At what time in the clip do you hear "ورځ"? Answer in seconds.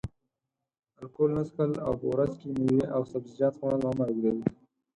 2.13-2.31